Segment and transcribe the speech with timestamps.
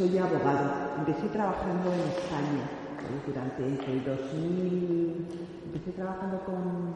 [0.00, 0.96] soy abogado.
[0.96, 2.64] Empecé trabajando en España
[3.26, 5.26] durante el 2000.
[5.66, 6.94] Empecé trabajando con,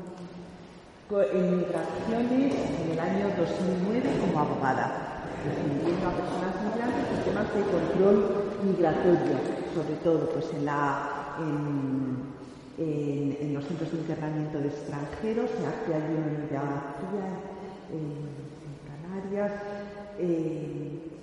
[1.21, 7.61] en migraciones en el año 2009 como abogada, defendiendo a personas migrantes en temas de
[7.69, 9.36] control migratorio,
[9.75, 12.32] sobre todo pues en, la, en,
[13.52, 17.29] los centros de internamiento de extranjeros, aquí hay uno en García,
[17.93, 18.32] en,
[18.89, 19.52] Canarias.
[20.18, 21.14] Eh,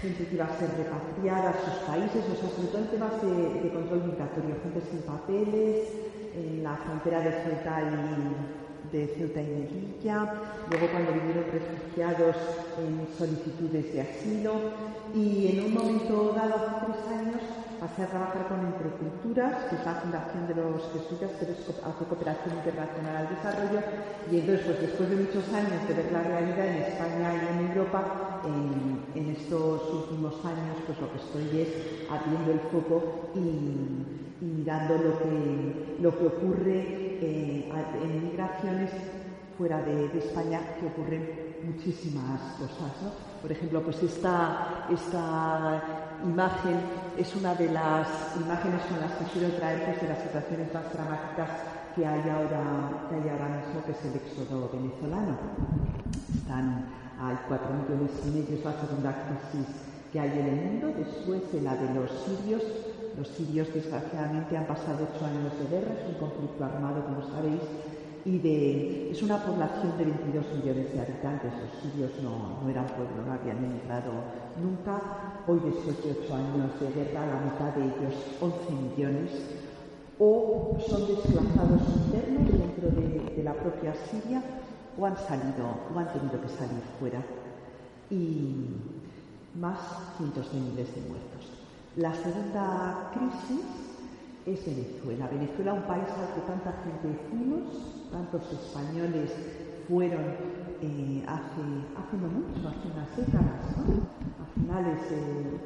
[0.00, 3.70] gente que iba a ser repatriada a sus países, o sea, sobre en temas de,
[3.70, 5.88] control migratorio, gente sin papeles,
[6.34, 10.34] en la frontera de Ceuta y, de Ceuta y Melilla,
[10.70, 12.36] luego cuando vinieron refugiados
[12.78, 14.54] en solicitudes de asilo
[15.14, 19.84] y en un momento dado, hace tres años, pasé a trabajar con Entreculturas, que es
[19.86, 23.80] la fundación de los jesuitas, que hace cooperación internacional al desarrollo,
[24.30, 27.70] y entonces, pues después de muchos años de ver la realidad en España y en
[27.72, 31.68] Europa, en, estos últimos años, pues lo que estoy es
[32.10, 36.80] abriendo el foco y, mirando lo que, lo que ocurre
[37.20, 37.72] eh,
[38.02, 38.90] en migraciones
[39.56, 42.92] fuera de, España, que ocurren muchísimas cosas.
[43.40, 45.82] Por ejemplo, pues esta, esta
[46.24, 46.76] imagen
[47.16, 50.92] es una de las imágenes con las que quiero traer pues, de las situaciones más
[50.92, 51.50] dramáticas
[51.94, 55.36] que hay ahora, que hay ahora mismo, que es el éxodo venezolano.
[56.34, 56.86] Están,
[57.20, 58.64] hay cuatro millones y medio, es
[59.02, 59.66] la crisis
[60.12, 62.62] que hay en el mundo, después de la de los sirios.
[63.18, 67.60] Los sirios, desgraciadamente, han pasado ocho años de guerra, es un conflicto armado, como sabéis,
[68.24, 71.52] y de, es una población de 22 millones de habitantes.
[71.52, 74.12] Los sirios no, no eran pueblo, no habían emigrado
[74.60, 75.00] nunca.
[75.46, 79.30] Hoy, después de ocho años de guerra, la mitad de ellos, 11 millones,
[80.18, 84.42] o son desplazados internos dentro de, de la propia Siria
[84.98, 87.22] o han salido o han tenido que salir fuera.
[88.10, 88.66] Y
[89.58, 89.78] más
[90.16, 91.48] cientos de miles de muertos.
[91.96, 93.89] La segunda crisis
[94.46, 95.28] es Venezuela.
[95.28, 99.30] Venezuela, un país al que tanta gente fuimos, tantos españoles
[99.88, 100.24] fueron
[100.82, 101.62] eh, hace,
[101.92, 103.76] hace no mucho, hace unas décadas,
[104.40, 104.98] a finales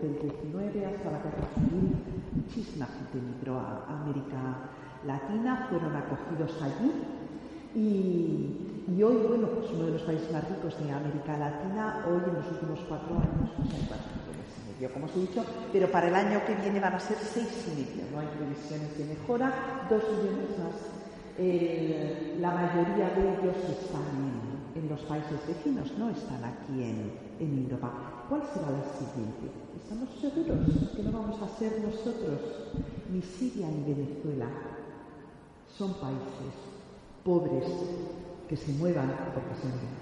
[0.03, 1.95] del 19 hasta la guerra civil,
[2.35, 4.75] muchísima gente emigró a, América
[5.07, 6.91] Latina, fueron acogidos allí
[7.77, 12.35] y, hoy, bueno, pues uno de los países más ricos de América Latina, hoy en
[12.35, 14.24] los últimos cuatro años, pues
[14.93, 17.81] como os he dicho, pero para el año que viene van a ser seis y
[17.81, 18.05] medio.
[18.13, 20.77] No hay previsiones de mejora, dos millones más.
[21.39, 24.03] Eh, la mayoría de ellos están
[24.75, 28.27] en, los países vecinos, no están aquí en, en Europa.
[28.29, 29.49] ¿Cuál será la siguiente?
[29.83, 32.41] ¿Estamos seguros que no vamos a ser nosotros
[33.11, 34.47] ni Siria ni Venezuela?
[35.77, 36.55] Son países
[37.25, 37.65] pobres
[38.49, 39.95] que se muevan porque se mueren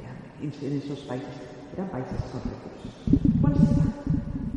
[0.42, 1.28] en esos países.
[1.72, 3.40] Eran países con recursos.
[3.40, 4.01] ¿Cuál será?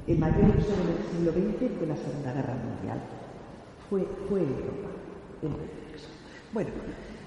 [0.07, 2.99] El mayor éxodo del siglo XX fue la Segunda Guerra Mundial.
[3.89, 4.89] Fue, Europa.
[6.53, 6.69] Bueno,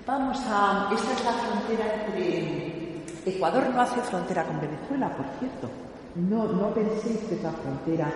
[0.07, 0.89] vamos a.
[0.95, 2.79] Esta es la frontera entre.
[3.27, 5.69] Ecuador no hace frontera con Venezuela, por cierto.
[6.15, 8.09] No, no penséis que es la frontera.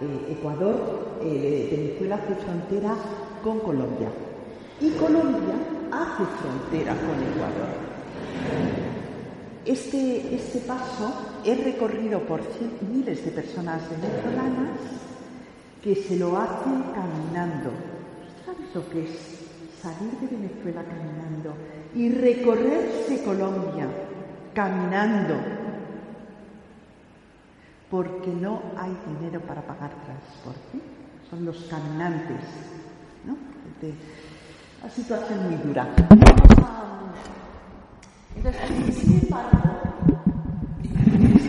[0.00, 2.94] Eh, Ecuador, eh, Venezuela hace frontera
[3.42, 4.08] con Colombia.
[4.80, 5.54] Y Colombia
[5.92, 7.86] hace frontera con Ecuador.
[9.64, 11.12] Este, este, paso
[11.46, 12.40] es recorrido por
[12.90, 14.78] miles de personas venezolanas
[15.82, 17.70] que se lo hacen caminando.
[18.44, 19.10] ¿Sabes lo que es
[19.80, 21.54] salir de Venezuela caminando
[21.94, 23.86] y recorrerse Colombia
[24.52, 25.34] caminando?
[27.90, 30.80] Porque no hay dinero para pagar transporte.
[31.30, 32.40] Son los caminantes,
[33.24, 33.36] ¿no?
[34.82, 35.88] la situación muy dura.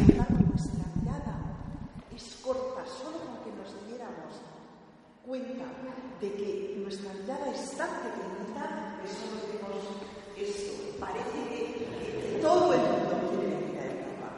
[0.05, 1.35] Nuestra mirada
[2.15, 4.33] es corta solo con que nos diéramos
[5.25, 5.65] cuenta
[6.21, 9.83] de que nuestra mirada es tan pequeñita que solo vemos
[10.37, 10.71] esto.
[10.99, 14.29] Parece que, todo el mundo quiere venir a Europa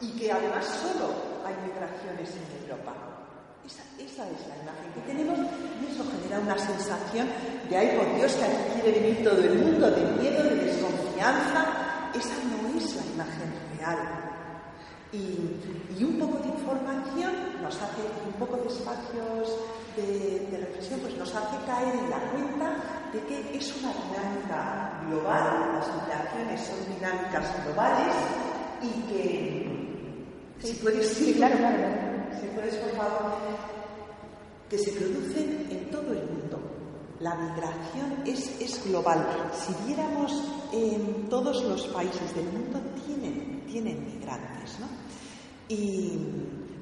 [0.00, 1.14] y que además solo
[1.46, 2.92] hay migraciones en Europa.
[3.64, 5.38] Esa, esa, es la imagen que tenemos
[5.80, 7.28] y eso genera una sensación
[7.70, 12.10] de, ay por Dios, que aquí quiere venir todo el mundo, de miedo, de desconfianza,
[12.12, 14.43] esa no es la imagen real.
[15.14, 17.32] Y, un poco de información
[17.62, 19.56] nos hace, un poco de espacios
[19.96, 22.76] de, reflexión, pues nos hace caer en la cuenta
[23.12, 28.14] de que es una dinámica global, las migraciones son dinámicas globales
[28.82, 31.78] y que, si puedes, sí, claro, claro,
[32.40, 33.34] si puedes, por favor,
[34.68, 36.58] que se producen en todo el mundo.
[37.20, 39.26] La migración es, global.
[39.52, 40.32] Si viéramos
[40.72, 44.86] en todos los países del mundo tienen, tienen migrantes, ¿no?
[45.68, 46.18] Y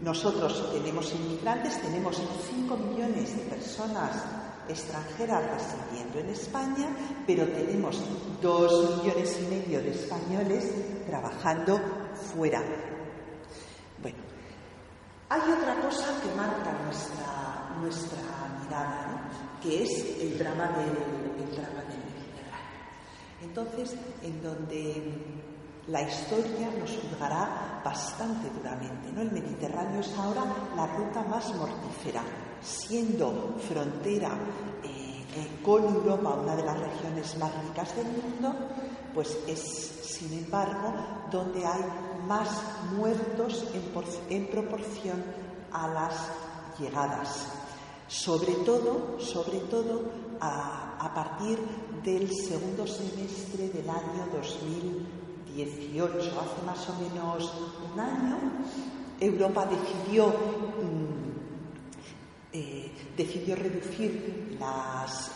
[0.03, 2.21] nosotros tenemos inmigrantes, tenemos
[2.51, 4.25] 5 millones de personas
[4.69, 6.89] extranjeras residiendo en España,
[7.27, 8.03] pero tenemos
[8.41, 10.73] 2 millones y medio de españoles
[11.07, 11.81] trabajando
[12.35, 12.63] fuera.
[14.01, 14.19] Bueno,
[15.29, 18.19] hay otra cosa que marca nuestra, nuestra
[18.65, 19.31] mirada,
[19.63, 22.83] que es el drama del, el drama del Mediterráneo.
[23.43, 25.43] Entonces, en donde
[25.89, 29.11] la historia nos juzgará bastante duramente.
[29.13, 29.23] ¿no?
[29.23, 30.45] El Mediterráneo es ahora
[30.77, 32.23] la ruta más mortífera,
[32.61, 34.31] siendo frontera
[34.85, 38.55] eh, eh, con Europa, una de las regiones más ricas del mundo,
[39.13, 40.95] pues es, sin embargo,
[41.31, 41.83] donde hay
[42.29, 42.49] más
[42.97, 43.65] muertos
[44.31, 45.25] en, proporción
[45.73, 46.15] a las
[46.79, 47.47] llegadas.
[48.07, 50.03] Sobre todo, sobre todo
[50.41, 51.59] a, a partir
[52.05, 55.22] del segundo semestre del año 2000
[55.55, 57.53] 18, hace más o menos
[57.93, 58.39] un año,
[59.21, 61.23] Europa decidió, mm,
[62.53, 65.31] eh, decidió reducir las,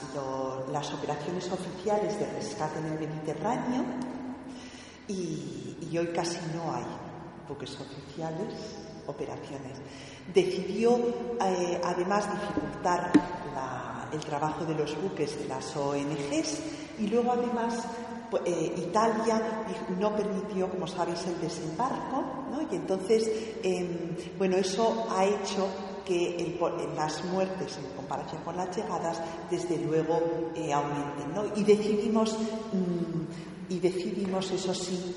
[0.71, 3.85] las, operaciones oficiales de rescate en el Mediterráneo
[5.09, 6.85] y, hoy casi no hay
[7.49, 8.55] buques oficiales,
[9.07, 9.79] operaciones.
[10.35, 10.99] Decidió
[11.41, 13.13] eh, además dificultar
[14.13, 16.61] el trabajo de los buques de las ONGs
[16.99, 17.85] y luego además
[18.45, 19.41] eh, Italia
[19.99, 22.63] no permitió, como sabéis, el desembarco, ¿no?
[22.71, 23.31] y entonces,
[23.63, 25.69] em, bueno, eso ha hecho
[26.05, 26.57] que
[26.95, 29.21] las muertes en comparación con las llegadas,
[29.51, 30.21] desde luego,
[30.55, 31.45] eh, aumenten, ¿no?
[31.57, 32.39] Y decidimos,
[32.73, 35.15] mm, y decidimos, eso sí,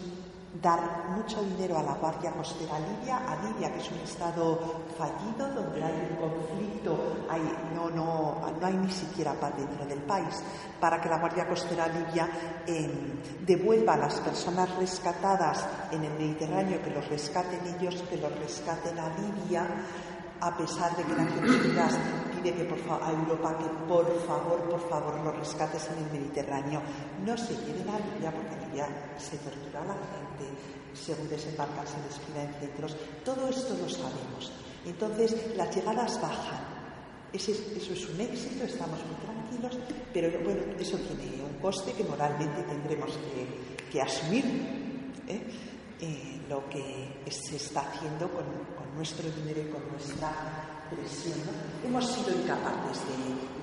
[0.61, 4.59] dar mucho dinero a la Guardia Costera Libia, a Libia, que es un estado
[4.97, 6.97] fallido, donde hay un conflicto,
[7.29, 7.41] hay,
[7.73, 10.43] no, no, no hay ni siquiera paz dentro del país,
[10.79, 12.29] para que la Guardia Costera Libia
[12.67, 18.37] em, devuelva a las personas rescatadas en el Mediterráneo, que los rescaten ellos, que los
[18.39, 19.65] rescaten a Libia,
[20.41, 21.93] a pesar de que Naciones Unidas
[22.35, 26.81] pide que por a Europa que por favor, por favor, los rescates en el Mediterráneo
[27.25, 28.87] no se lleven a Libia, porque en Libia
[29.17, 30.47] se tortura a la gente,
[30.93, 32.95] según desembarcan se les en centros.
[33.25, 34.51] Todo esto lo sabemos.
[34.85, 36.63] Entonces, las llegadas bajan.
[37.33, 39.77] eso es un éxito, estamos muy tranquilos,
[40.13, 43.11] pero bueno, eso tiene un coste que moralmente tendremos
[43.91, 44.45] que, asumir.
[45.27, 45.41] ¿eh?
[45.99, 48.43] Eh, lo que se está haciendo con,
[48.95, 50.29] nuestro dinero y con nuestra
[50.89, 51.39] presión.
[51.85, 53.03] Hemos sido incapaces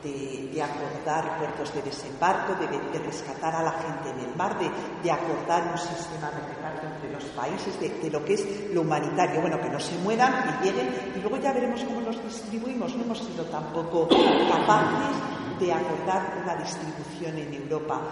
[0.03, 5.73] de, acordar puertos de desembarco, de, rescatar a la gente en el mar, de, acordar
[5.73, 9.41] un sistema de reparto entre los países, de, lo que es lo humanitario.
[9.41, 12.95] Bueno, que no se mueran, que lleguen y luego ya veremos cómo los distribuimos.
[12.95, 18.03] No hemos sido tampoco capaces de acordar una distribución en Europa.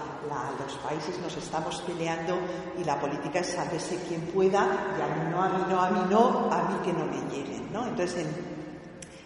[0.58, 2.38] los países nos estamos peleando
[2.78, 5.90] y la política es sálvese quien pueda y a mí no, a mí no, a
[5.90, 7.72] mí no, a mí que no me lleguen.
[7.72, 7.86] ¿no?
[7.86, 8.26] Entonces,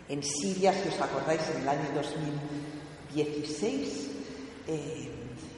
[0.09, 4.11] en, Siria, si os acordáis, en el año 2016
[4.67, 5.11] eh,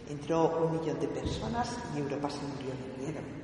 [0.08, 3.39] entró un millón de personas y Europa se murió de miedo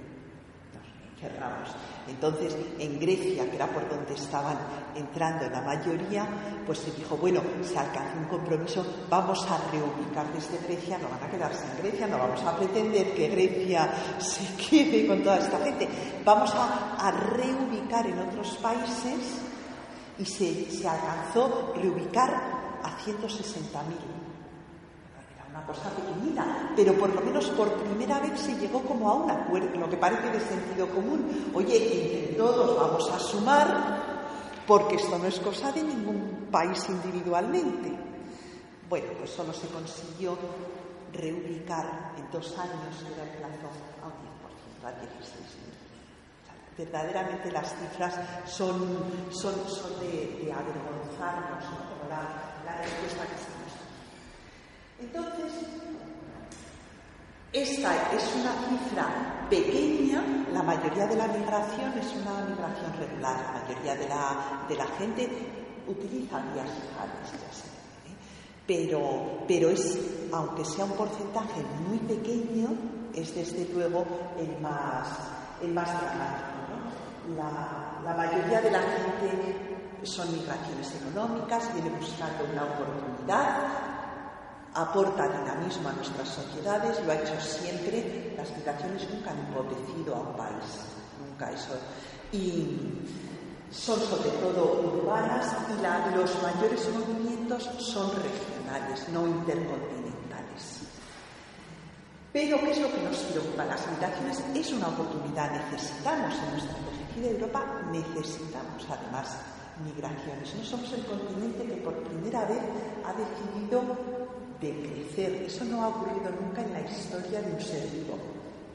[1.21, 1.71] cerramos.
[2.09, 4.59] Entonces, en Grecia, que era por donde estaban
[4.95, 6.27] entrando la mayoría,
[6.65, 11.23] pues se dijo, bueno, se alcanzó un compromiso, vamos a reubicar desde Grecia, no van
[11.23, 15.59] a quedarse en Grecia, no vamos a pretender que Grecia se quede con toda esta
[15.61, 15.89] gente,
[16.25, 19.39] vamos a, reubicar en otros países
[20.19, 22.35] y se, se alcanzó reubicar
[22.83, 24.16] a 160.000
[25.57, 26.45] una cosa pequeñita,
[26.77, 29.97] pero por lo menos por primera vez se llegó como a un acuerdo, lo que
[29.97, 31.51] parece de sentido común.
[31.55, 34.03] Oye, entre todos vamos a sumar,
[34.67, 37.91] porque esto no es cosa de ningún país individualmente.
[38.89, 40.37] Bueno, pues solo se consiguió
[41.13, 43.73] reubicar en dos años, era el plazo,
[44.03, 45.57] a un 10%, a 16
[46.77, 48.77] verdaderamente las cifras son,
[49.31, 49.55] son,
[49.99, 53.46] de, avergonzarnos, como la, la respuesta que se
[55.01, 55.53] entonces,
[57.53, 60.23] esta es una cifra pequeña,
[60.53, 64.09] la mayoría de la migración es una migración regular, la mayoría de
[64.77, 65.29] la, gente
[65.87, 67.33] utiliza vías legales,
[68.05, 68.17] ¿eh?
[68.67, 69.99] pero, pero es,
[70.33, 72.69] aunque sea un porcentaje muy pequeño,
[73.15, 74.05] es desde luego
[74.39, 75.09] el más,
[75.63, 76.57] el más dramático.
[77.37, 83.86] La, la mayoría de la gente son migraciones económicas, viene buscando una oportunidad,
[84.77, 88.35] aporta dinamismo a nuestras sociedades, lo ha hecho siempre.
[88.37, 90.65] Las migraciones nunca han empobrecido a un país,
[91.19, 91.75] nunca eso.
[92.33, 92.77] Y
[93.71, 100.83] son sobre todo urbanas y los mayores movimientos son regionales, no intercontinentales.
[102.33, 103.65] Pero, ¿qué es lo que nos preocupa?
[103.65, 109.37] Las migraciones es una oportunidad, necesitamos en nuestra envejecida Europa necesitamos además
[109.85, 110.55] migraciones.
[110.55, 112.61] No somos el continente que por primera vez
[113.05, 114.26] ha decidido
[114.61, 115.45] decrecer.
[115.45, 118.19] Eso no ha ocurrido nunca en la historia de un ser vivo,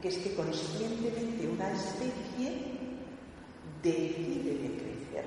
[0.00, 2.78] que es que conscientemente una especie
[3.82, 5.24] decide decrecer.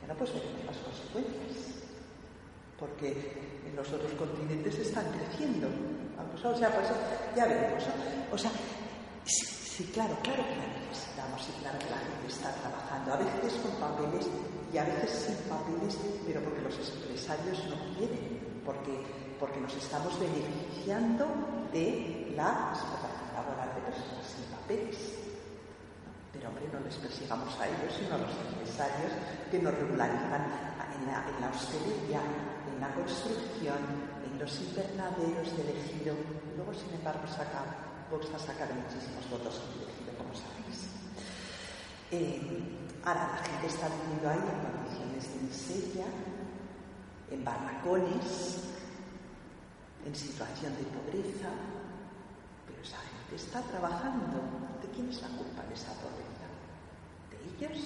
[0.00, 1.74] Bueno, pues veremos las consecuencias,
[2.78, 3.32] porque
[3.66, 5.68] en los otros continentes están creciendo.
[6.16, 6.88] Vamos, o sea, pues
[7.36, 7.84] ya veremos.
[8.32, 8.50] O sea,
[9.76, 13.60] Sí, claro, claro que la necesitamos y claro que la gente está trabajando, a veces
[13.60, 14.26] con papeles
[14.72, 19.04] y a veces sin papeles, pero porque los empresarios no quieren, porque,
[19.38, 21.26] porque nos estamos beneficiando
[21.72, 24.96] de la explotación laboral de personas sin papeles.
[26.32, 29.12] Pero hombre, no les persigamos a ellos, sino a los empresarios
[29.50, 30.44] que nos regularizan
[30.96, 33.80] en la, en hostelería, en la construcción,
[34.24, 36.14] en los invernaderos del ejido.
[36.56, 40.86] Luego, sin embargo, sacan Vox ha sacado muchísimos votos en elegido, como sabéis.
[42.12, 42.38] Eh,
[43.04, 46.06] ahora la gente está viviendo ahí en condiciones de miseria,
[47.32, 48.75] en barracones,
[50.06, 51.50] en situación de pobreza,
[52.66, 54.38] pero esa gente está trabajando.
[54.80, 56.46] ¿De quién es la culpa de esa pobreza?
[57.34, 57.78] ¿De ellos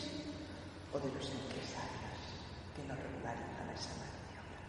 [0.93, 2.21] o de los empresarios
[2.77, 4.61] que no regularizan esa obra?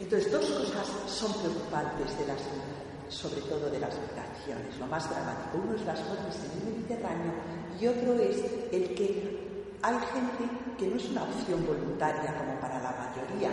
[0.00, 2.40] Entonces, dos cosas son preocupantes de las
[3.12, 5.58] sobre todo de las migraciones, lo más dramático.
[5.62, 7.32] Uno es las muertes en el Mediterráneo
[7.78, 8.38] y otro es
[8.72, 13.50] el que hay gente que no es una opción voluntaria como para la mayoría,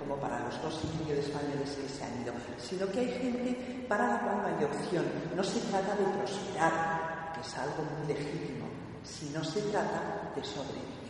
[0.00, 4.08] como para los dos de españoles que se han ido, sino que hay gente para
[4.08, 5.04] la cual no hay opción.
[5.36, 8.66] No se trata de prosperar, que es algo muy legítimo,
[9.04, 11.00] sino se trata de sobrevivir.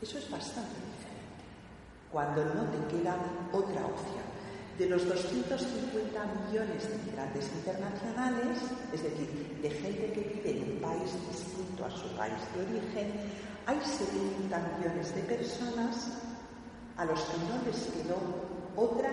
[0.00, 1.42] Eso es bastante diferente,
[2.12, 3.16] cuando no te queda
[3.52, 4.28] otra opción
[4.78, 8.58] de los 250 millones de migrantes internacionales,
[8.92, 13.12] es decir, de gente que vive en un país distinto a su país de origen,
[13.66, 16.08] hay 70 millones de personas
[16.98, 18.18] a los que no les quedó
[18.76, 19.10] otra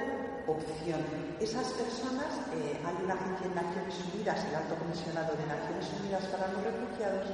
[0.48, 1.00] opción.
[1.40, 6.26] Esas personas, eh, hay una agencia de Naciones Unidas, el Alto Comisionado de Naciones Unidas
[6.26, 7.30] para los Refugiados,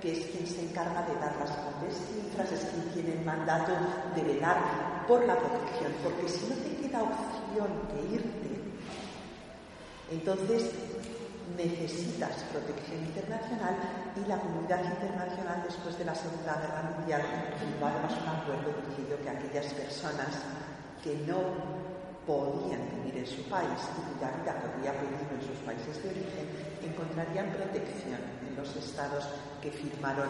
[0.00, 3.72] que es quien se encarga de dar las grandes cifras, es quien tiene el mandato
[4.14, 8.48] de velar por la protección, porque si no te queda opción que irte,
[10.10, 10.70] entonces
[11.56, 13.74] necesitas protección internacional
[14.16, 17.22] y la comunidad internacional después de la Segunda Guerra Mundial
[17.58, 20.28] firmó además un acuerdo diciendo que aquellas personas
[21.02, 21.40] que no
[22.26, 26.46] podían vivir en su país y cuya vida corría peligro en sus países de origen
[26.84, 29.24] encontrarían protección en los estados
[29.62, 30.28] que firmaron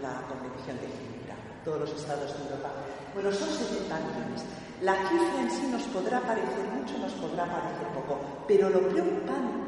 [0.00, 2.70] la Convención de Ginebra, todos los estados de Europa.
[3.12, 4.40] Bueno, son 70 millones.
[4.80, 8.18] La cifra en sí nos podrá parecer mucho, nos podrá parecer poco,
[8.48, 9.63] pero lo preocupante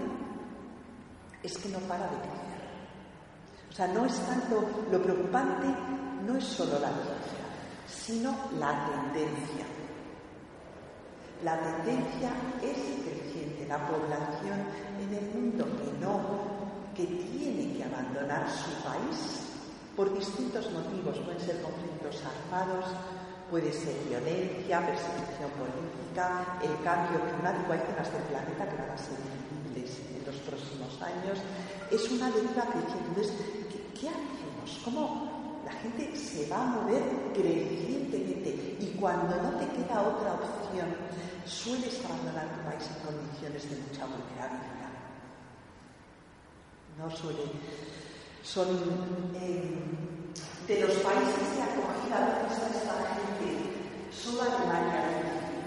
[1.46, 2.46] es que no para de crecer.
[3.70, 5.66] O sea, no es tanto, lo preocupante
[6.26, 7.46] no es solo la cifra,
[7.86, 9.64] sino la tendencia.
[11.44, 12.30] La tendencia
[12.62, 14.58] es creciente, la población
[15.00, 16.20] en el mundo que no,
[16.94, 19.42] que tiene que abandonar su país
[19.94, 22.86] por distintos motivos, pueden ser conflictos armados,
[23.50, 27.72] Puede ser violencia, persecución política, el cambio climático.
[27.72, 29.18] Hay zonas del planeta que van a ser
[29.70, 31.38] difíciles en los próximos años.
[31.90, 33.06] Es una deriva creciente.
[33.06, 33.32] Entonces,
[33.94, 34.80] ¿qué, hacemos?
[34.84, 37.02] ¿Cómo la gente se va a mover
[37.34, 38.78] crecientemente?
[38.80, 40.90] Y cuando no te queda otra opción,
[41.46, 44.90] sueles abandonar tu país en condiciones de mucha vulnerabilidad.
[46.98, 47.46] No suele.
[48.42, 48.66] Son.
[49.36, 50.15] Eh,
[50.66, 53.70] de los países de acogida de esta gente,
[54.10, 55.06] solo Alemania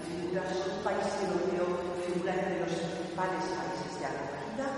[0.04, 1.64] figura, son país europeo,
[2.04, 4.68] figura entre los principales países de acogida,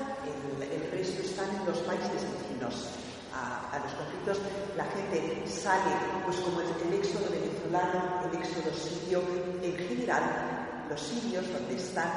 [0.62, 2.88] el, resto están en los países vecinos.
[3.34, 4.38] A, los conflictos.
[4.76, 9.22] La gente sale, pues como el, el éxodo venezolano, el éxodo sirio,
[9.62, 12.12] en general, los sirios donde están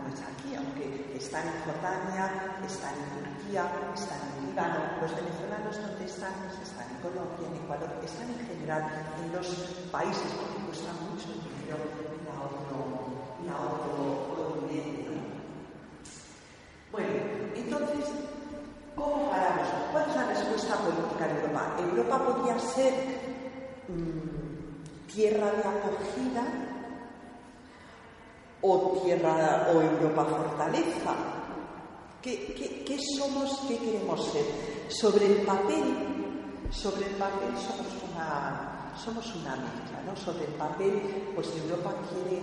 [0.00, 5.76] no es aquí, aunque están en Jordania, están en Turquía, están en Líbano, los venezolanos
[5.76, 8.82] donde están, pues están en Colombia, en Ecuador, están en general
[9.20, 9.46] en los
[9.92, 11.76] países porque cuesta mucho dinero
[12.24, 13.04] la otro,
[13.44, 13.84] la.
[16.92, 17.08] Bueno,
[17.54, 18.12] entonces,
[18.94, 19.68] ¿cómo paramos?
[19.92, 21.76] ¿Cuál es la respuesta política de Europa?
[21.78, 22.94] Europa podría ser
[23.88, 26.44] mmm, tierra de acogida
[28.62, 31.33] o tierra o Europa fortaleza.
[32.24, 34.46] ¿Qué, qué, somos, qué queremos ser?
[34.88, 35.84] Sobre el papel,
[36.70, 40.16] sobre el papel somos una, somos una mezcla, ¿no?
[40.16, 41.02] Sobre el papel,
[41.34, 42.40] pues Europa quiere,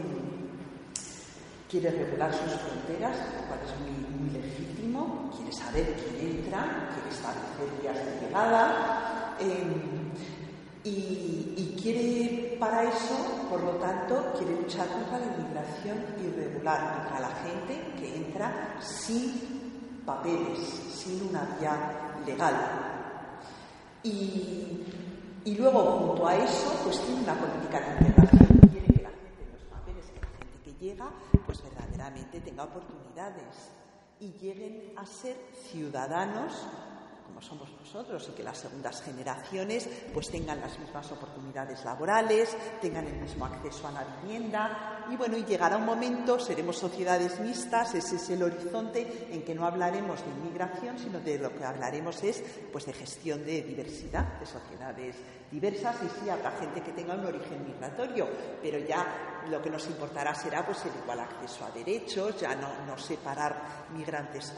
[1.68, 7.82] quiere regular sus fronteras, lo cual es muy, legítimo, quiere saber quién entra, quiere establecer
[7.82, 9.36] vías de llegada.
[9.40, 10.12] Em,
[10.84, 17.36] y, quiere para eso, por lo tanto, quiere luchar contra la inmigración irregular, contra la
[17.42, 19.61] gente que entra sin
[20.16, 20.60] papeles,
[20.94, 21.76] sin una vía
[22.26, 22.56] legal.
[24.04, 24.84] Y,
[25.46, 28.60] y luego, junto a eso, pues tiene una política de integración.
[28.72, 31.08] Quiere que la gente, los papeles, que la gente que llega,
[31.46, 33.72] pues verdaderamente tenga oportunidades
[34.20, 35.36] y lleguen a ser
[35.72, 36.54] ciudadanos
[37.32, 43.08] como somos nosotros y que las segundas generaciones pues tengan las mismas oportunidades laborales, tengan
[43.08, 45.06] el mismo acceso a la vivienda.
[45.10, 49.56] Y bueno, y llegará un momento, seremos sociedades mixtas, ese es el horizonte en que
[49.56, 54.38] no hablaremos de inmigración, sino de lo que hablaremos es pues de gestión de diversidad,
[54.40, 55.16] de sociedades
[55.50, 58.28] diversas y sí habrá gente que tenga un origen migratorio,
[58.62, 62.86] pero ya lo que nos importará será pues el igual acceso a derechos, ya no,
[62.86, 64.54] no separar migrantes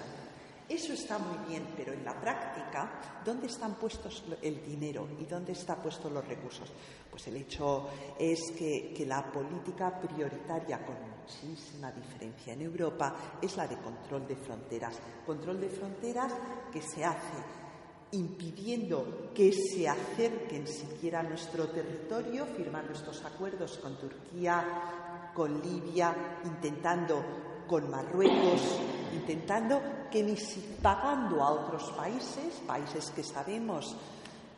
[0.70, 5.52] eso está muy bien, pero en la práctica, ¿dónde están puestos el dinero y dónde
[5.52, 6.72] están puestos los recursos?
[7.10, 13.68] Pues el hecho es que, la política prioritaria, con muchísima diferencia en Europa, es la
[13.68, 15.00] de control de fronteras.
[15.26, 16.34] Control de fronteras
[16.72, 17.64] que se hace
[18.12, 26.40] impidiendo que se acerquen siquiera a nuestro territorio, firmando estos acuerdos con Turquía, con Libia,
[26.46, 27.24] intentando
[27.68, 28.80] con Marruecos,
[29.14, 33.96] intentando que ni si pagando a otros países, países que sabemos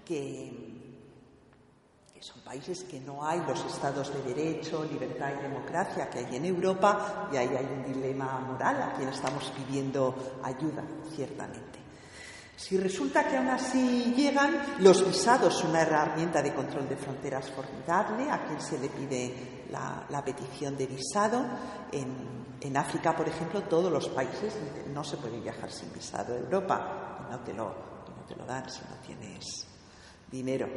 [0.03, 0.73] que,
[2.19, 6.45] son países que no hay los estados de derecho, libertad y democracia que hay en
[6.45, 10.83] Europa, y ahí hay un dilema moral a quien estamos pidiendo ayuda,
[11.15, 11.84] ciertamente.
[12.55, 17.51] Si resulta que aún así llegan, los visados son una herramienta de control de fronteras
[17.51, 21.45] formidable, a quien se le pide la, petición de visado.
[21.91, 24.55] En, África, por ejemplo, todos los países
[24.91, 28.69] no se puede viajar sin visado a Europa no te lo, no te lo dan
[28.69, 29.67] si no tienes
[30.35, 30.67] dinero.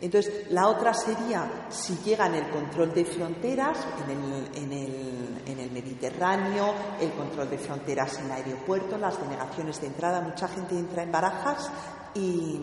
[0.00, 7.50] Entonces, la otra sería si llegan el control de fronteras en el, Mediterráneo, el control
[7.50, 10.20] de fronteras en aeropuertos, las denegaciones de entrada.
[10.20, 11.70] Mucha gente entra en barajas
[12.14, 12.58] y,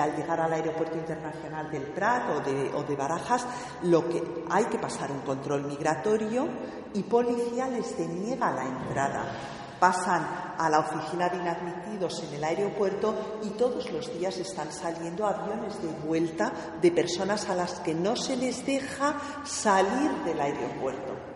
[0.00, 3.46] al llegar al aeropuerto internacional del Prat o de, o de Barajas,
[3.84, 6.48] lo que hay que pasar un control migratorio
[6.94, 13.40] y policía les deniega la entrada pasan a la oficina de inadmitidos en el aeropuerto
[13.44, 18.16] y todos los días están saliendo aviones de vuelta de personas a las que no
[18.16, 21.28] se les deja salir del aeropuerto.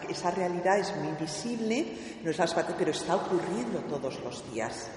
[0.00, 4.88] Que esa realidad es muy invisible, no es las pero está ocurriendo todos los días.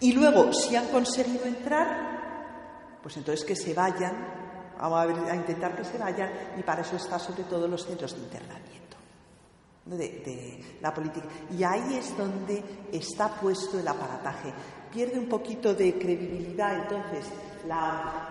[0.00, 5.74] Y luego, si han conseguido entrar, pues entonces que se vayan, vamos a, a intentar
[5.74, 8.87] que se vayan, y para eso está sobre todo los centros de internamiento
[9.96, 11.26] de, la política.
[11.56, 14.52] Y ahí es donde está puesto el aparataje.
[14.92, 17.26] Pierde un poquito de credibilidad, entonces,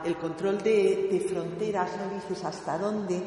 [0.03, 3.21] el control de, fronteras, no dices hasta dónde,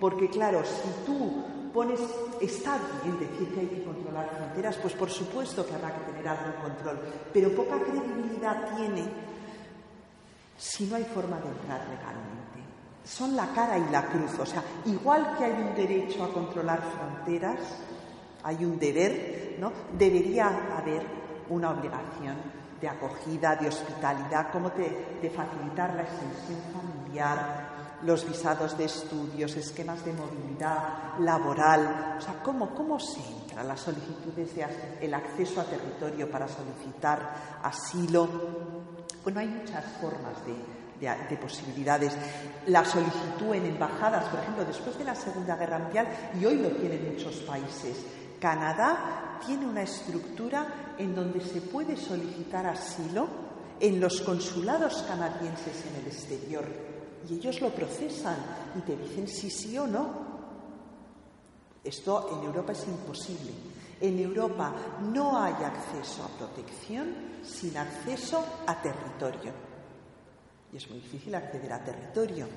[0.00, 2.00] porque claro, si tú pones,
[2.40, 6.28] está bien decir que hay que controlar fronteras, pues por supuesto que habrá que tener
[6.28, 7.00] algún control,
[7.32, 9.04] pero poca credibilidad tiene
[10.56, 12.63] si no hay forma de entrar legalmente
[13.04, 14.38] son la cara y la cruz.
[14.38, 17.58] O sea, igual que hay un derecho a controlar fronteras,
[18.42, 19.72] hay un deber, ¿no?
[19.96, 21.06] Debería haber
[21.48, 22.36] una obligación
[22.80, 30.04] de acogida, de hospitalidad, como de, facilitar la extensión familiar, los visados de estudios, esquemas
[30.04, 32.16] de movilidad laboral.
[32.18, 34.66] O sea, ¿cómo, cómo se entra las solicitudes de
[35.00, 38.28] el acceso a territorio para solicitar asilo?
[39.22, 42.12] Bueno, hay muchas formas de, de, posibilidades.
[42.66, 46.08] La solicitud en embajadas, por ejemplo, después de la Segunda Guerra Mundial,
[46.40, 48.04] y hoy lo tienen muchos países.
[48.40, 53.26] Canadá tiene una estructura en donde se puede solicitar asilo
[53.80, 56.64] en los consulados canadienses en el exterior
[57.28, 58.36] y ellos lo procesan
[58.76, 60.24] y te dicen si sí o no.
[61.82, 63.52] Esto en Europa es imposible.
[64.00, 64.72] En Europa
[65.12, 69.73] no hay acceso a protección sin acceso a territorio
[70.74, 72.48] y es muy difícil acceder a territorio.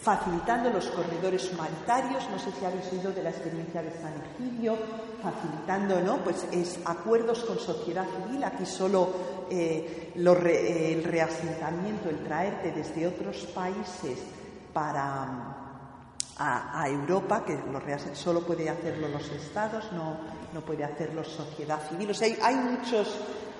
[0.00, 4.76] Facilitando los corredores humanitarios, no sé si habéis oído de la experiencia de San Egidio,
[5.20, 6.22] facilitando ¿no?
[6.22, 9.10] pues es acuerdos con sociedad civil, aquí solo
[9.50, 14.20] eh, el reasentamiento, el traerte desde otros países
[14.72, 15.64] para
[16.38, 17.58] a, Europa, que
[18.12, 20.18] solo puede hacerlo los estados, no,
[20.52, 22.10] no puede hacerlo sociedad civil.
[22.10, 23.08] O sea, hay muchos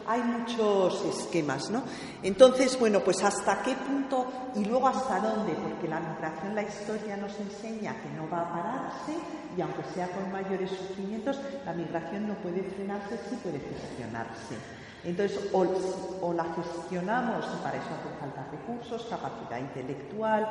[0.09, 1.83] hay muchos esquemas, ¿no?
[2.23, 7.16] Entonces, bueno, pues hasta qué punto y luego hasta dónde, porque la migración, la historia
[7.16, 9.16] nos enseña que no va a pararse
[9.57, 14.57] y aunque sea con mayores sufrimientos, la migración no puede frenarse, sí puede gestionarse.
[15.05, 20.49] Entonces, o, la gestionamos, y para eso hace falta recursos, capacidad intelectual,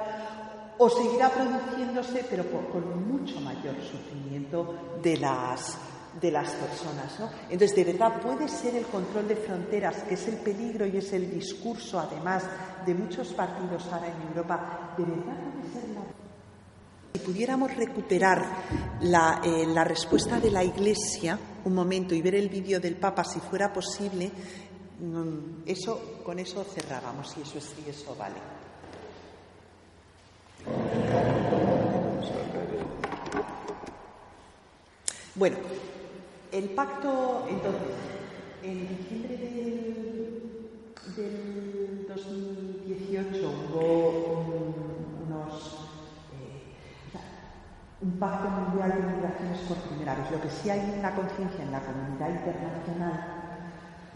[0.77, 5.77] o seguirá produciéndose, pero con mucho mayor sufrimiento de las,
[6.21, 7.19] de las personas.
[7.19, 7.29] ¿no?
[7.49, 11.11] Entonces, de verdad puede ser el control de fronteras, que es el peligro y es
[11.13, 12.43] el discurso, además,
[12.85, 16.01] de muchos partidos ahora en Europa, de verdad puede ser la.
[17.13, 18.45] Si pudiéramos recuperar
[19.01, 23.39] la, eh, respuesta de la Iglesia, un momento, y ver el vídeo del Papa, si
[23.39, 24.31] fuera posible,
[24.99, 28.35] mm, eso, con eso cerrábamos, y eso, y eso vale.
[35.35, 35.57] Bueno,
[36.55, 37.95] el pacto, entonces,
[38.63, 40.31] en diciembre del,
[42.07, 44.45] 2018 hubo
[45.25, 45.53] unos,
[46.31, 47.19] eh,
[48.01, 50.31] un pacto mundial de migraciones por primera vez.
[50.31, 53.25] Lo que sí hay una conciencia en la comunidad internacional,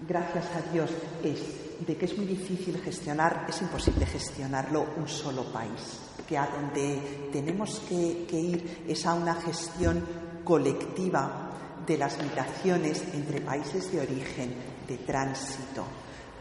[0.07, 0.91] gracias a Dios,
[1.23, 6.47] es de que es muy difícil gestionar, es imposible gestionarlo un solo país, que a
[6.47, 10.01] donde tenemos que ir es a una gestión
[10.45, 11.48] colectiva
[11.89, 14.53] de las migraciones entre países de origen,
[14.87, 15.83] de tránsito,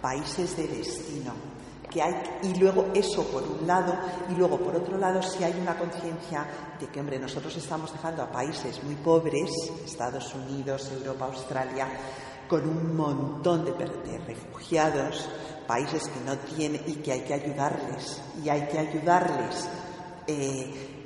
[0.01, 1.33] países de destino.
[1.91, 5.59] Que hay, y luego eso por un lado, y luego por otro lado, si hay
[5.59, 6.47] una conciencia
[6.79, 9.51] de que, hombre, nosotros estamos dejando a países muy pobres,
[9.87, 11.89] Estados Unidos, Europa, Australia,
[12.47, 15.31] con un montón de, refugiados,
[15.67, 19.67] países que no tienen y que hay que ayudarles, y hay que ayudarles.
[20.27, 20.98] Eh,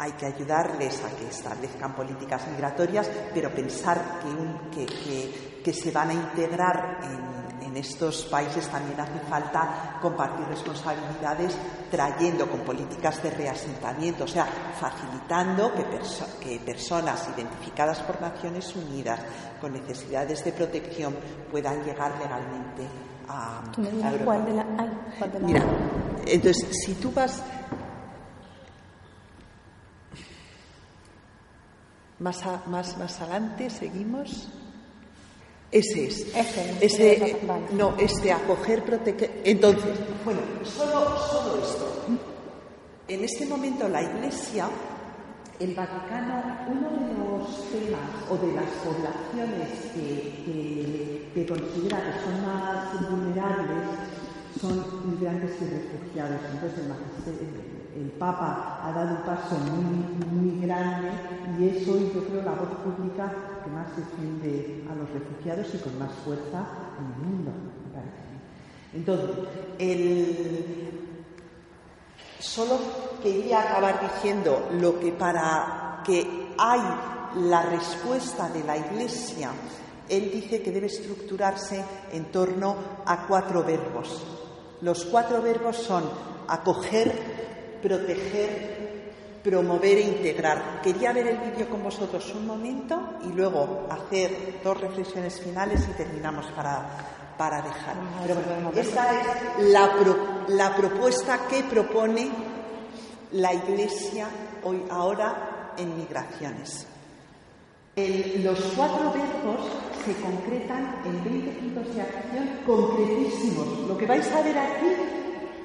[0.00, 4.20] hay que ayudarles a que establezcan políticas migratorias, pero pensar
[4.72, 11.54] que, se van a integrar en, en, estos países también hace falta compartir responsabilidades
[11.90, 14.46] trayendo con políticas de reasentamiento, o sea,
[14.80, 15.84] facilitando que,
[16.40, 19.20] que personas identificadas por Naciones Unidas
[19.60, 21.14] con necesidades de protección
[21.50, 22.88] puedan llegar legalmente
[23.28, 23.62] a,
[24.10, 24.58] Europa.
[25.40, 25.62] Mira,
[26.26, 27.42] entonces, si tú vas
[32.20, 34.48] Más, más, más adelante, seguimos.
[35.72, 36.36] Ese es.
[36.80, 37.40] Ese,
[37.72, 39.40] no, este acoger, proteger.
[39.44, 41.90] Entonces, bueno, solo, solo esto.
[43.08, 44.68] En este momento la Iglesia,
[45.58, 52.42] el Vaticano, uno de los temas o de las poblaciones que, que, considera que son
[52.46, 53.88] más vulnerables
[54.60, 56.40] son migrantes y refugiados.
[56.52, 56.84] Entonces,
[57.26, 59.84] el el Papa ha dado un paso muy,
[60.26, 61.10] muy grande
[61.58, 63.32] y es hoy, yo creo, la voz pública
[63.64, 66.66] que más defiende a los refugiados y con más fuerza
[66.98, 67.50] en el mundo,
[67.92, 68.30] parece.
[68.94, 69.36] Entonces,
[72.38, 72.78] solo
[73.22, 76.80] quería acabar diciendo lo que para que hay
[77.36, 79.50] la respuesta de la Iglesia,
[80.08, 82.76] él dice que debe estructurarse en torno
[83.06, 84.22] a cuatro verbos.
[84.80, 86.02] Los cuatro verbos son
[86.48, 87.49] acoger,
[87.82, 90.80] proteger, promover e integrar.
[90.82, 95.92] Quería ver el vídeo con vosotros un momento y luego hacer dos reflexiones finales y
[95.96, 97.96] terminamos para, para dejar.
[98.76, 99.90] esta es la,
[100.48, 102.30] la propuesta que propone
[103.32, 104.28] la Iglesia
[104.64, 106.86] hoy, ahora en migraciones.
[108.42, 109.60] los cuatro verbos
[110.04, 113.88] se concretan en 20 puntos de acción concretísimos.
[113.88, 114.86] Lo que vais a ver aquí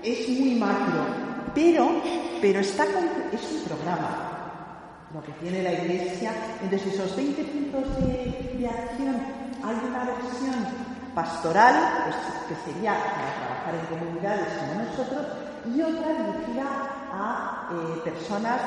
[0.04, 2.02] es muy macro, pero,
[2.42, 4.36] pero está es un programa,
[5.14, 6.32] lo que tiene la Iglesia.
[6.62, 9.16] Entonces, esos 20 puntos de, acción,
[9.64, 10.56] hay una versión
[11.14, 12.16] pastoral, pues,
[12.50, 15.26] que sería para trabajar en comunidades como nosotros,
[15.74, 16.66] y otra dirigida
[17.12, 18.62] a eh, personas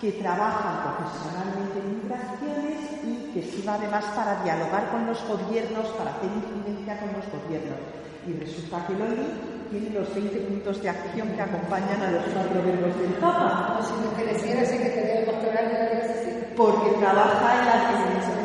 [0.00, 6.10] que trabajan profesionalmente en migraciones y que sirva además para dialogar con los gobiernos, para
[6.10, 7.78] hacer incidencia con los gobiernos.
[8.26, 12.62] Y resulta que Loli tiene los 20 puntos de acción que acompañan a los cuatro
[12.62, 13.80] verbos del Papa.
[13.82, 16.34] Si lo que decías es que te el doctorado de la diócesis.
[16.56, 17.76] Porque trabaja en la,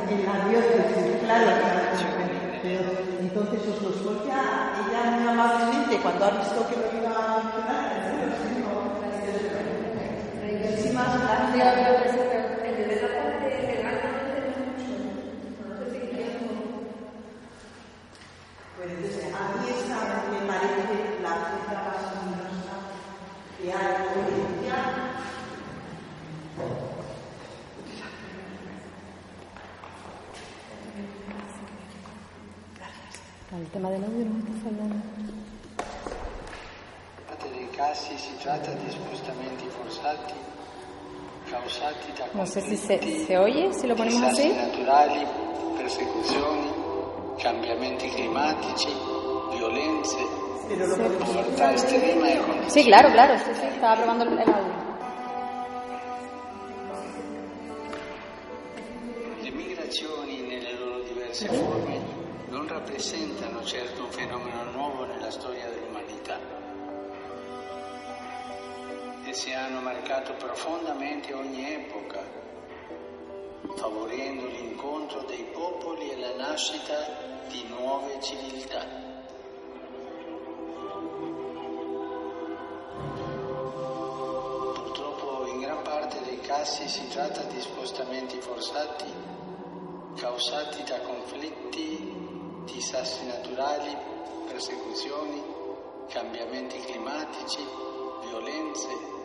[0.10, 1.52] en la diócesis, claro.
[3.20, 8.02] entonces os lo explica ella muy amablemente cuando ha visto que lo iba a mencionar.
[10.62, 12.22] Muchísimas gracias.
[18.82, 19.98] Pues entonces, a mí esta
[20.32, 22.76] me parece la cifra más luminosa
[23.56, 24.80] que hay hoy en día.
[33.52, 33.71] Gracias.
[33.82, 35.02] Tema no está hablando.
[37.52, 40.34] dei casi si tratta di spostamenti forzati
[41.50, 44.54] causati da No sé si se, se oye, si lo ponemos así.
[44.54, 45.26] naturali,
[45.76, 46.70] persecuzioni,
[47.40, 48.90] cambiamenti climatici,
[49.56, 50.18] violenze,
[51.18, 54.81] povertà estrema e condizioni claro, claro, el, el audio.
[69.32, 72.22] Esse hanno marcato profondamente ogni epoca,
[73.78, 76.96] favorendo l'incontro dei popoli e la nascita
[77.48, 78.86] di nuove civiltà.
[84.74, 89.14] Purtroppo in gran parte dei casi si tratta di spostamenti forzati
[90.18, 93.96] causati da conflitti, disastri naturali,
[94.48, 95.42] persecuzioni,
[96.10, 97.66] cambiamenti climatici,
[98.24, 99.20] violenze,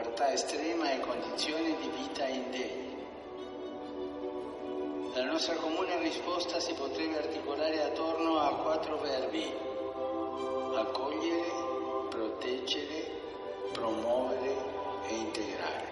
[0.00, 2.88] povertà estrema e condizioni di vita indegne.
[5.14, 9.52] La nostra comune risposta si potrebbe articolare attorno a quattro verbi.
[10.74, 13.10] Accogliere, proteggere,
[13.72, 14.54] promuovere
[15.06, 15.88] e integrare.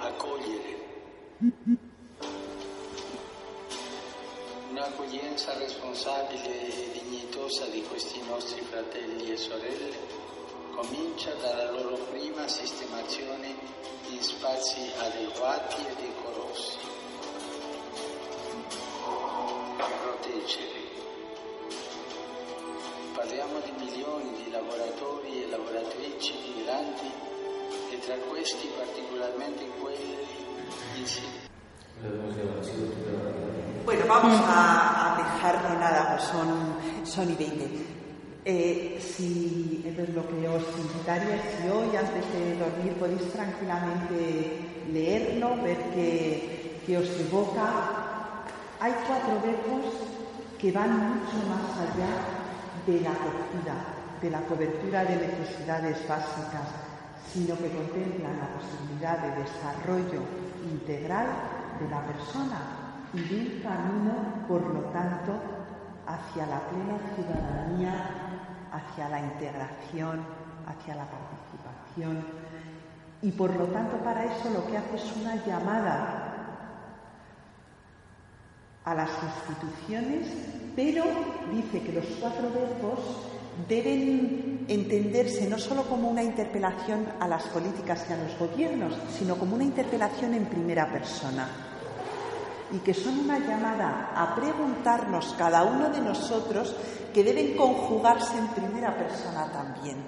[0.00, 0.80] Accogliere.
[4.70, 10.21] Un'accoglienza responsabile e dignitosa di questi nostri fratelli e sorelle
[10.82, 13.54] comincia dalla loro prima sistemazione
[14.08, 16.76] in spazi adeguati e decorosi.
[20.02, 20.80] Proteggere.
[23.14, 27.10] Parliamo di milioni di lavoratori e lavoratrici migranti
[27.90, 30.16] e tra questi particolarmente quelli
[30.96, 31.50] in Siria.
[33.84, 38.01] Bueno, vamos a, a dejarlo nada, son, son y 20.
[38.44, 44.82] Eh, si eso es lo que os invitaría, si hoy antes de dormir podéis tranquilamente
[44.92, 48.42] leerlo, ver qué, qué os evoca.
[48.80, 49.94] Hay cuatro verbos
[50.58, 52.12] que van mucho más allá
[52.84, 53.78] de la acogida,
[54.20, 56.66] de la cobertura de necesidades básicas,
[57.32, 60.22] sino que contemplan la posibilidad de desarrollo
[60.68, 61.26] integral
[61.78, 62.58] de la persona
[63.14, 65.38] y de un camino, por lo tanto,
[66.06, 68.21] hacia la plena ciudadanía,
[68.72, 70.20] hacia la integración,
[70.66, 72.24] hacia la participación.
[73.20, 76.28] Y por lo tanto, para eso lo que hace es una llamada
[78.84, 80.28] a las instituciones,
[80.74, 81.04] pero
[81.52, 82.98] dice que los cuatro verbos
[83.68, 89.36] deben entenderse no solo como una interpelación a las políticas y a los gobiernos, sino
[89.36, 91.71] como una interpelación en primera persona
[92.72, 96.74] y que son una llamada a preguntarnos cada uno de nosotros
[97.12, 99.98] que deben conjugarse en primera persona también.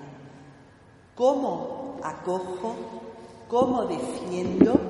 [1.15, 2.75] ¿Cómo acojo?
[3.49, 4.81] ¿Cómo defiendo?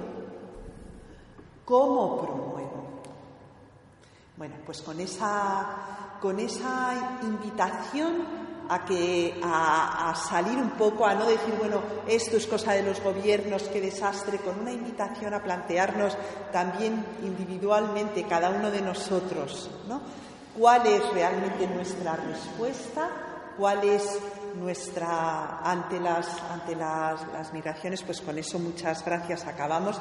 [1.65, 2.85] ¿Cómo promuevo?
[4.37, 11.14] Bueno, pues con esa, con esa invitación a, que, a, a, salir un poco, a
[11.14, 15.42] no decir, bueno, esto es cosa de los gobiernos, qué desastre, con una invitación a
[15.42, 16.16] plantearnos
[16.53, 20.00] también individualmente, cada uno de nosotros, ¿no?
[20.59, 23.11] ¿Cuál es realmente nuestra respuesta?
[23.57, 24.20] ¿Cuál es
[24.55, 28.03] nuestra ante las ante las, las migraciones?
[28.03, 30.00] Pues con eso muchas gracias acabamos.